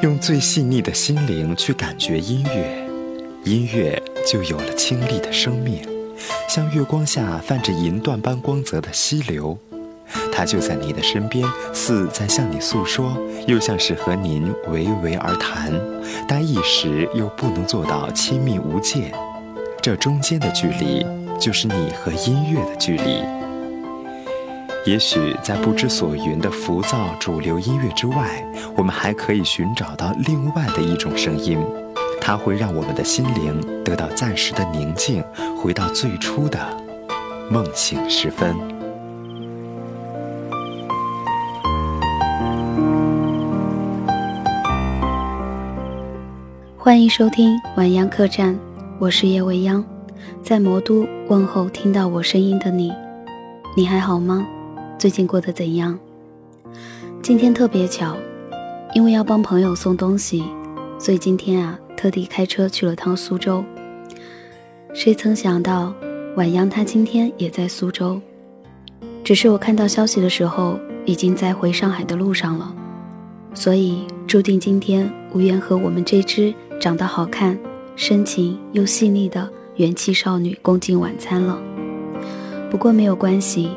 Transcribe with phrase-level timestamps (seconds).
[0.00, 2.86] 用最细腻的心灵去感觉音乐，
[3.42, 5.80] 音乐就有了清丽的生命，
[6.48, 9.58] 像月光下泛着银缎般光泽的溪流。
[10.32, 15.72] 它就在你的身边，似在向你诉说，又像是和您娓娓而谈，
[16.28, 19.12] 但一时又不能做到亲密无间。
[19.82, 21.04] 这中间的距离，
[21.40, 23.20] 就是你和音乐的距离。
[24.88, 28.42] 也许在不知所云的浮躁主流音乐之外，
[28.74, 31.58] 我们还可以寻找到另外的一种声音，
[32.22, 35.22] 它会让我们的心灵得到暂时的宁静，
[35.58, 36.58] 回到最初的
[37.50, 38.56] 梦醒时分。
[46.78, 48.58] 欢迎收听晚央客栈，
[48.98, 49.84] 我是叶未央，
[50.42, 52.90] 在魔都问候听到我声音的你，
[53.76, 54.46] 你还好吗？
[54.98, 55.96] 最近过得怎样？
[57.22, 58.16] 今天特别巧，
[58.96, 60.42] 因为要帮朋友送东西，
[60.98, 63.64] 所以今天啊特地开车去了趟苏州。
[64.92, 65.94] 谁曾想到
[66.34, 68.20] 晚阳他今天也在苏州，
[69.22, 72.74] 只是我看到消息的时候已经在回上海的路上了，
[73.54, 77.56] 所以注定今天无缘和我们这只长得好看、
[77.94, 81.56] 深情又细腻的元气少女共进晚餐了。
[82.68, 83.70] 不过没有关系。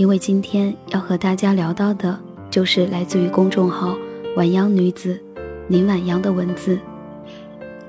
[0.00, 2.18] 因为今天要和大家聊到的，
[2.50, 3.94] 就是来自于公众号
[4.34, 5.20] “晚阳女子”
[5.68, 6.78] 林晚阳的文字。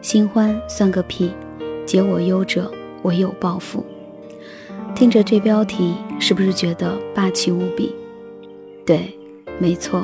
[0.02, 1.32] 新欢算个屁，
[1.86, 2.70] 解我忧者
[3.04, 3.86] 唯有报复。
[4.94, 7.96] 听着这标题，是不是觉得霸气无比？
[8.86, 9.18] 对，
[9.58, 10.04] 没错，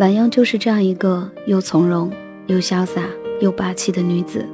[0.00, 2.10] 晚阳就是这样一个又从容、
[2.48, 3.04] 又潇洒、
[3.40, 4.44] 又霸气的女子。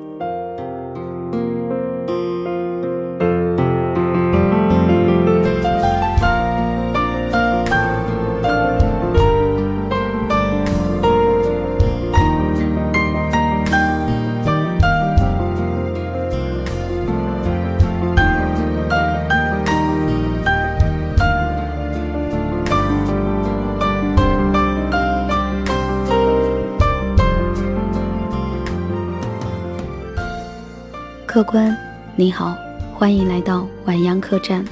[31.35, 31.77] 客官，
[32.15, 32.57] 你好，
[32.95, 34.65] 欢迎来到晚阳客栈。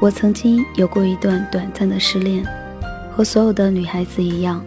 [0.00, 2.44] 我曾经有过一段短暂的失恋，
[3.14, 4.60] 和所有的女孩子一样，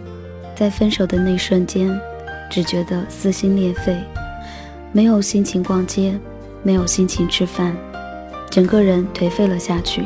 [0.56, 1.94] 在分手的那瞬间，
[2.50, 3.94] 只觉得撕心裂肺，
[4.90, 6.18] 没有心情逛街，
[6.62, 7.76] 没有心情吃饭，
[8.48, 10.04] 整个人颓废了下去。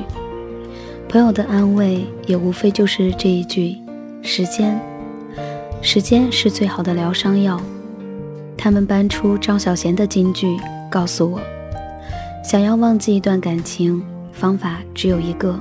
[1.08, 3.76] 朋友的安慰也无非就是这一句：
[4.22, 4.76] 时间，
[5.80, 7.60] 时间是最好的疗伤药。
[8.56, 10.56] 他们搬出张小娴的金句，
[10.90, 11.40] 告诉我：
[12.42, 14.02] 想要忘记一段感情，
[14.32, 15.58] 方法只有一个，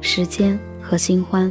[0.00, 1.50] 时间和新欢。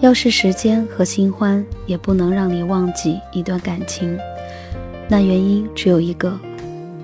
[0.00, 4.16] 要是时间和新欢也不能让你忘记一段感情，
[5.08, 6.38] 那原因只有一个，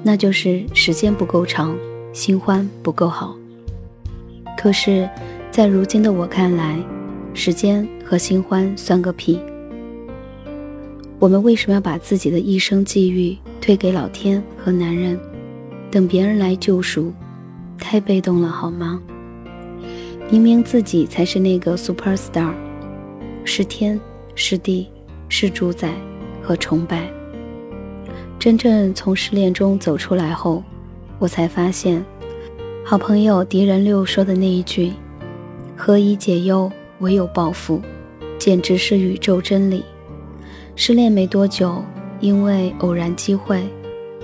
[0.02, 1.74] 那就是时间不够长，
[2.12, 3.34] 新欢不够好。
[4.58, 5.08] 可是，
[5.50, 6.78] 在如今的我看来，
[7.32, 9.40] 时间和新欢算个屁。
[11.22, 15.16] 我们为什么要把自己的一生际遇推给老天和男人，
[15.88, 17.12] 等别人来救赎？
[17.78, 19.00] 太被动了，好吗？
[20.28, 22.52] 明明自己才是那个 super star，
[23.44, 24.00] 是天
[24.34, 24.88] 是地
[25.28, 25.94] 是主宰
[26.42, 27.08] 和崇拜。
[28.36, 30.60] 真正从失恋中走出来后，
[31.20, 32.04] 我才发现，
[32.84, 34.92] 好朋友狄仁六说的那一句
[35.78, 36.68] “何以解忧，
[36.98, 37.80] 唯有报复”，
[38.40, 39.84] 简直是宇宙真理。
[40.74, 41.84] 失恋没多久，
[42.20, 43.62] 因为偶然机会，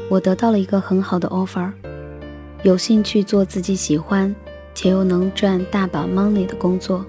[0.09, 1.71] 我得到了一个很好的 offer，
[2.63, 4.35] 有兴趣做自己喜欢
[4.75, 7.05] 且又能赚大把 money 的工作。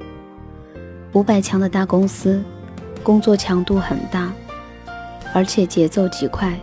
[1.13, 2.43] 五百强的大公司，
[3.01, 4.31] 工作强度很大，
[5.33, 6.59] 而且节奏极快。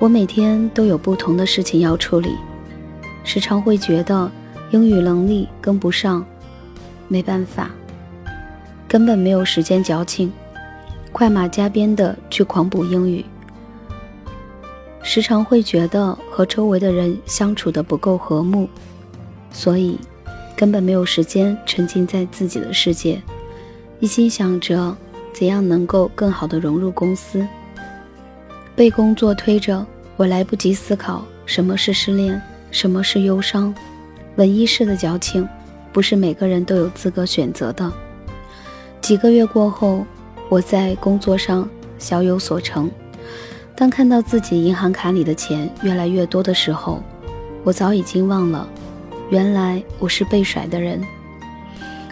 [0.00, 2.30] 我每天都有不同的事情要处理，
[3.22, 4.30] 时常会觉得
[4.72, 6.26] 英语能力跟不上，
[7.06, 7.70] 没办法，
[8.88, 10.30] 根本没有时间矫情。
[11.14, 13.24] 快马加鞭的去狂补英语，
[15.00, 18.68] 时常会觉得和周围的人相处的不够和睦，
[19.52, 19.96] 所以
[20.56, 23.22] 根本没有时间沉浸在自己的世界，
[24.00, 24.96] 一心想着
[25.32, 27.46] 怎样能够更好的融入公司。
[28.74, 29.86] 被工作推着，
[30.16, 33.72] 我来不及思考什么是失恋，什么是忧伤。
[34.34, 35.48] 文艺式的矫情，
[35.92, 37.88] 不是每个人都有资格选择的。
[39.00, 40.04] 几个月过后。
[40.48, 41.68] 我在工作上
[41.98, 42.90] 小有所成，
[43.74, 47.02] 当看到自己银行卡里的钱越来越多的时候，
[47.64, 48.68] 我早已经忘了，
[49.30, 51.02] 原来我是被甩的人。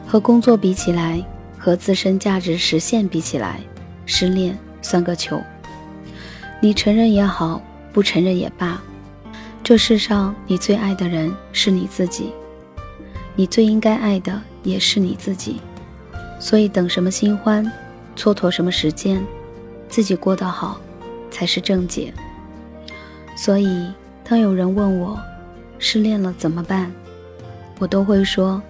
[0.07, 1.25] 和工作比起来，
[1.59, 3.61] 和自身价值实现比起来，
[4.07, 5.41] 失恋算个球。
[6.61, 7.63] 你承认也好，
[7.93, 8.81] 不承认也罢，
[9.63, 12.33] 这世上你最爱的人是你自己，
[13.37, 15.61] 你最应该爱的也是你自己。
[16.39, 17.71] 所以等什么新欢，
[18.17, 19.25] 蹉跎什么时间，
[19.89, 20.81] 自己过得好
[21.31, 22.13] 才是正解。
[23.37, 23.91] 所以
[24.25, 25.19] 当有人问我
[25.79, 26.93] 失恋了怎么办，
[27.79, 28.61] 我都会说，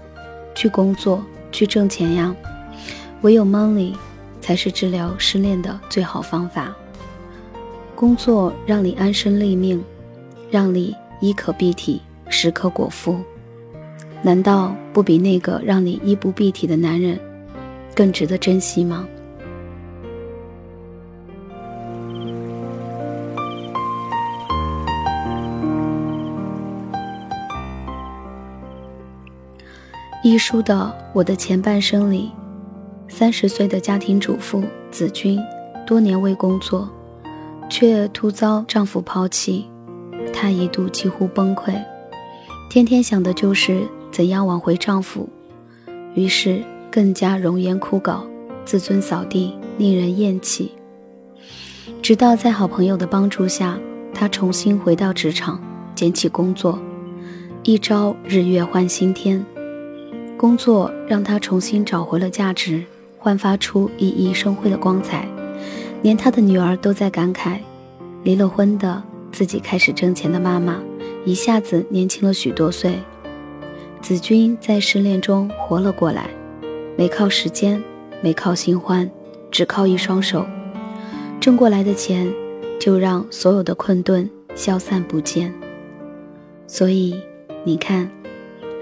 [0.54, 2.34] 去工作，去挣钱呀。
[3.22, 3.94] 唯有 money
[4.40, 6.74] 才是治疗失恋的最好方法。
[7.94, 9.84] 工作让你安身立命，
[10.50, 13.20] 让你衣可蔽体，食可果腹，
[14.22, 17.18] 难道不比那个让你衣不蔽体的男人
[17.94, 19.06] 更值得珍惜吗？
[30.24, 30.74] 一书的
[31.12, 32.30] 《我的前半生》里。
[33.08, 35.36] 三十岁的家庭主妇子君，
[35.84, 36.88] 多年未工作，
[37.68, 39.68] 却突遭丈夫抛弃，
[40.32, 41.74] 她一度几乎崩溃，
[42.70, 43.82] 天天想的就是
[44.12, 45.28] 怎样挽回丈夫，
[46.14, 48.20] 于是更加容颜枯槁，
[48.64, 50.70] 自尊扫地，令人厌弃。
[52.00, 53.76] 直到在好朋友的帮助下，
[54.14, 55.60] 她重新回到职场，
[55.96, 56.78] 捡起工作，
[57.64, 59.44] 一朝日月换新天，
[60.42, 62.82] 工作让她重新找回了价值。
[63.16, 65.24] 焕发出熠熠生辉的光彩，
[66.02, 67.60] 连他的女儿都在感慨：
[68.24, 69.00] 离了婚的
[69.30, 70.82] 自己开始挣钱的妈妈，
[71.24, 72.98] 一下子年轻了许多岁。
[74.00, 76.28] 子君在失恋中活了过来，
[76.98, 77.80] 没靠时间，
[78.20, 79.08] 没靠新欢，
[79.52, 80.44] 只靠一双手，
[81.38, 82.28] 挣过来的钱
[82.80, 85.54] 就让所有的困顿消散不见。
[86.66, 87.14] 所以
[87.62, 88.10] 你看，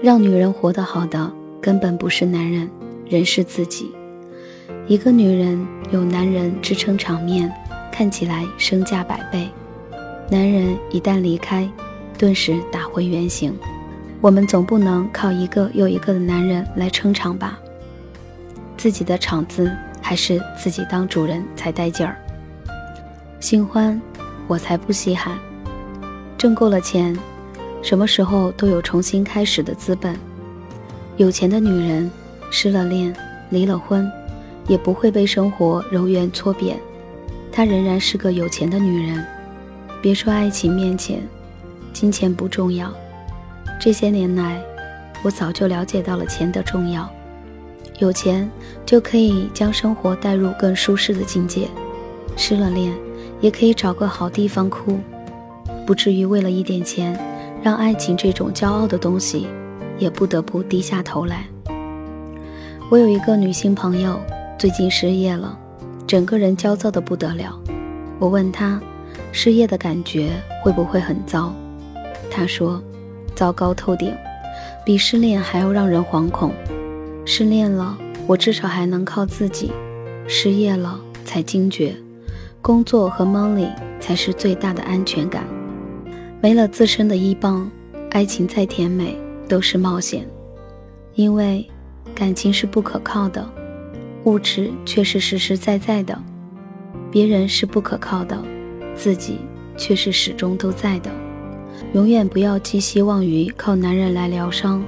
[0.01, 1.31] 让女人活得好的
[1.61, 2.67] 根本不是男人，
[3.07, 3.91] 人是自己。
[4.87, 7.53] 一个女人有男人支撑场面，
[7.91, 9.47] 看起来身价百倍；
[10.27, 11.69] 男人一旦离开，
[12.17, 13.55] 顿时打回原形。
[14.19, 17.59] 我们总不能靠一个又一个的男人来撑场吧？
[18.75, 19.71] 自己的场子
[20.01, 22.17] 还是自己当主人才带劲儿。
[23.39, 24.01] 新欢，
[24.47, 25.37] 我才不稀罕。
[26.39, 27.15] 挣够了钱，
[27.83, 30.15] 什么时候都有重新开始的资本。
[31.21, 32.09] 有钱的女人，
[32.49, 33.15] 失了恋，
[33.51, 34.11] 离了婚。
[34.67, 36.79] 也不会被生活揉圆搓扁，
[37.51, 39.23] 她仍然是个有钱的女人。
[40.01, 41.21] 别说爱情面前，
[41.93, 42.91] 金钱不重要。
[43.79, 44.59] 这些年来，
[45.23, 47.07] 我早就了解到了钱的重要。
[47.99, 48.49] 有钱
[48.83, 51.67] 就可以将生活带入更舒适的境界。
[52.35, 52.91] 失了恋，
[53.41, 54.97] 也可以找个好地方哭，
[55.85, 57.15] 不至于为了一点钱，
[57.61, 59.45] 让爱情这种骄傲的东西
[60.01, 61.45] 也不得不低下头来。
[62.89, 64.19] 我有一个女性朋友。
[64.57, 65.57] 最近失业了，
[66.05, 67.59] 整个人焦躁的不得了。
[68.19, 68.79] 我问她，
[69.31, 70.29] 失业的感觉
[70.61, 71.51] 会不会很糟？
[72.29, 72.79] 她说，
[73.33, 74.13] 糟糕透顶，
[74.85, 76.51] 比失恋还要让人惶恐。
[77.25, 77.97] 失恋了，
[78.27, 79.71] 我至少还能靠自己；
[80.27, 81.95] 失业了，才惊觉，
[82.61, 83.69] 工作和 money
[83.99, 85.43] 才是最大的安全感。
[86.39, 87.67] 没了自身的依傍，
[88.11, 89.17] 爱情再甜美
[89.51, 90.25] 都是冒险，
[91.15, 91.69] 因为
[92.15, 93.45] 感情是不可靠的。
[94.23, 96.17] 物质却是实实在在的，
[97.11, 98.41] 别人是不可靠的，
[98.95, 99.39] 自己
[99.75, 101.11] 却是始终都在的。
[101.91, 104.81] 永远不要寄希望于靠男人来疗伤，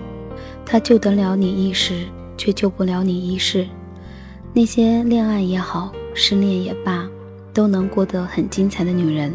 [0.65, 2.05] 他救得了你一时，
[2.37, 3.67] 却救不了你一世。
[4.53, 7.05] 那些恋爱也好，失恋也罢，
[7.53, 9.33] 都能过得很精彩的女人，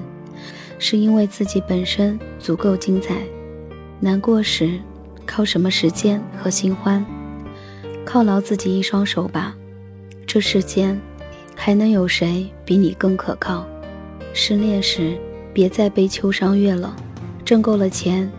[0.79, 3.17] 是因为自己本身足够精彩。
[4.01, 4.79] 难过时，
[5.29, 7.05] 靠什么时间和新欢？
[8.07, 9.55] 犒劳自己一双手吧。
[10.27, 10.99] 这世间，
[11.55, 13.67] 还能有谁比你更可靠？
[14.33, 15.19] 失恋时，
[15.53, 16.97] 别再悲秋伤月了。
[17.45, 18.31] 挣够了钱，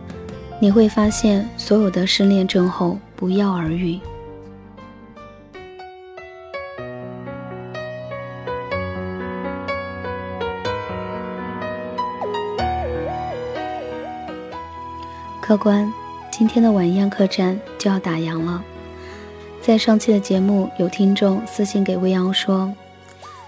[0.60, 3.98] 你会发现所有的失恋症候不药而愈。
[15.40, 15.92] 客官，
[16.40, 18.64] 今天的晚宴客栈就要打烊了。
[19.60, 22.72] 在上期的节目，有听众私信给未央说，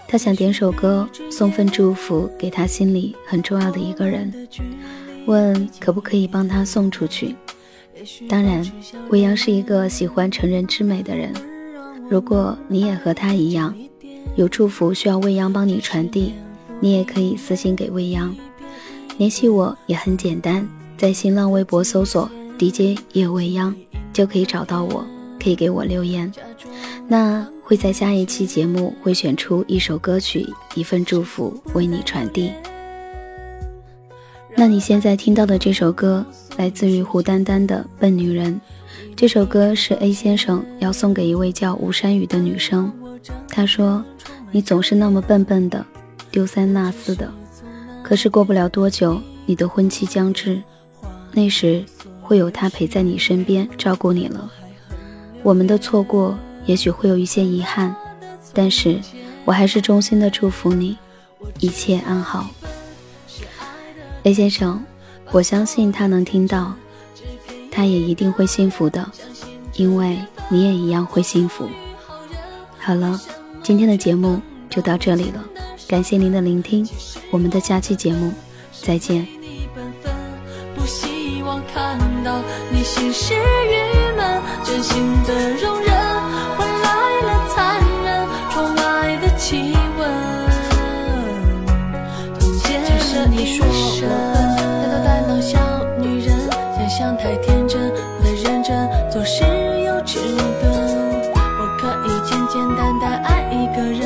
[0.06, 4.30] 他想点首歌送份祝福给他心里很重要的一个人，
[5.24, 7.34] 问可不可以帮他送出去。
[8.28, 8.62] 当然，
[9.08, 11.32] 未央是一个喜欢成人之美的人，
[12.10, 13.74] 如果你也和他一样，
[14.36, 16.34] 有祝福需要未央帮你传递，
[16.78, 18.36] 你也可以私信给未央。
[19.16, 20.68] 联系我也很简单，
[20.98, 23.74] 在新浪微博搜索 DJ 叶未央
[24.12, 25.04] 就可以找到我。
[25.42, 26.32] 可以给我留言，
[27.08, 27.46] 那。
[27.64, 32.52] 会在下一期节目会选出一首歌曲、一份祝福为你传递。
[34.54, 36.26] 那你现在听到的这首歌
[36.58, 38.52] 来自于胡丹丹的《笨女人》，
[39.16, 42.92] 这首歌是 A 先生要送给一位叫吴山雨的女生。
[43.48, 44.04] 他说
[44.52, 45.86] ：“你总是那么笨笨的，
[46.30, 47.32] 丢三落四的，
[48.02, 50.60] 可是过不了多久，你的婚期将至，
[51.32, 51.82] 那时
[52.22, 54.50] 会有他陪在你身边照顾你了。
[55.42, 57.94] 我们的错过也许会有一些遗憾，
[58.54, 58.98] 但是
[59.44, 60.96] 我还是衷心的祝福你，
[61.58, 62.48] 一切安好。”
[64.22, 64.80] A 先生，
[65.32, 66.72] 我相信他能听到，
[67.72, 69.04] 他也一定会幸福的，
[69.74, 70.16] 因为
[70.48, 71.68] 你也一样会幸福。
[72.78, 73.20] 好了，
[73.64, 75.44] 今天的节目就到这里了，
[75.88, 76.88] 感谢您的聆听，
[77.32, 78.32] 我们的下期节目
[78.80, 79.41] 再见。
[83.02, 84.94] 你心事郁闷，真心
[85.24, 85.92] 的容忍，
[86.56, 86.86] 换来
[87.22, 90.00] 了残忍，窗外的气温。
[93.28, 94.06] 你说我笨，
[94.54, 95.58] 呆头呆脑小
[95.98, 96.30] 女人，
[96.78, 99.42] 想象太天真，不太认真，做事
[99.84, 100.20] 又迟
[100.60, 100.64] 钝。
[101.34, 104.01] 我可以简简单单爱一个人，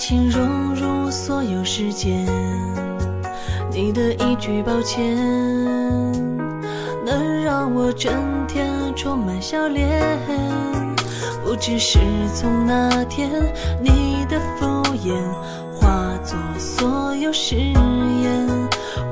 [0.00, 2.24] 情融入所有时间。
[3.70, 5.14] 你的一句抱歉，
[7.04, 8.10] 能让我整
[8.48, 10.18] 天充满笑脸。
[11.44, 11.98] 不知是
[12.34, 13.30] 从哪天，
[13.78, 15.12] 你的敷衍
[15.78, 18.48] 化作所有誓言，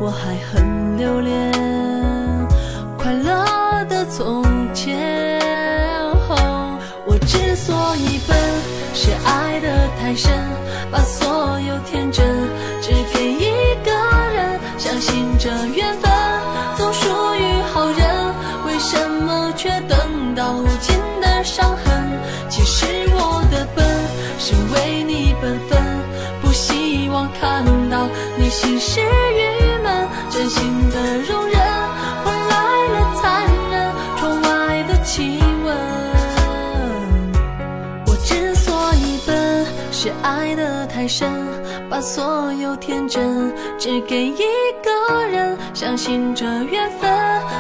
[0.00, 1.52] 我还很留恋
[2.97, 4.42] 快乐的从
[4.73, 5.27] 前。
[9.00, 9.69] 是爱得
[10.00, 10.28] 太深，
[10.90, 12.26] 把所有天真
[12.83, 13.45] 只给一
[13.85, 13.93] 个
[14.35, 16.11] 人，相信这缘分
[16.76, 18.35] 总属于好人，
[18.67, 22.19] 为什么却等到无尽的伤痕？
[22.50, 23.87] 其实我的笨，
[24.40, 25.81] 是为你本分，
[26.43, 28.05] 不希望看到
[28.37, 31.19] 你心事郁闷，真心的
[40.23, 41.31] 爱得太深，
[41.89, 44.43] 把所有天真只给一
[44.83, 47.11] 个人，相信这缘分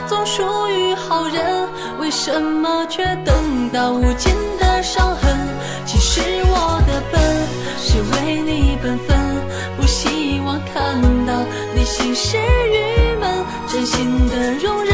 [0.06, 5.36] 总属于好人，为什么却等到无尽的伤痕？
[5.86, 7.20] 其实我的笨，
[7.78, 9.16] 是为你本分，
[9.76, 11.32] 不希望看到
[11.74, 14.87] 你心事郁闷，真心的容忍